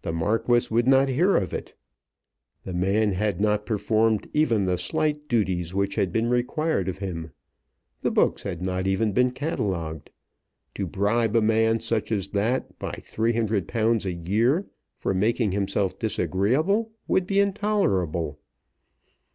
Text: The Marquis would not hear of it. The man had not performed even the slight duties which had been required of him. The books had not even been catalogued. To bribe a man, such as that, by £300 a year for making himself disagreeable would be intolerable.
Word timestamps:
The 0.00 0.14
Marquis 0.14 0.68
would 0.70 0.86
not 0.88 1.10
hear 1.10 1.36
of 1.36 1.52
it. 1.52 1.74
The 2.64 2.72
man 2.72 3.12
had 3.12 3.38
not 3.38 3.66
performed 3.66 4.26
even 4.32 4.64
the 4.64 4.78
slight 4.78 5.28
duties 5.28 5.74
which 5.74 5.96
had 5.96 6.10
been 6.10 6.30
required 6.30 6.88
of 6.88 7.00
him. 7.04 7.32
The 8.00 8.10
books 8.10 8.44
had 8.44 8.62
not 8.62 8.86
even 8.86 9.12
been 9.12 9.30
catalogued. 9.30 10.08
To 10.76 10.86
bribe 10.86 11.36
a 11.36 11.42
man, 11.42 11.80
such 11.80 12.10
as 12.10 12.28
that, 12.28 12.78
by 12.78 12.92
£300 12.92 14.06
a 14.06 14.12
year 14.14 14.64
for 14.96 15.12
making 15.12 15.52
himself 15.52 15.98
disagreeable 15.98 16.92
would 17.06 17.26
be 17.26 17.38
intolerable. 17.38 18.38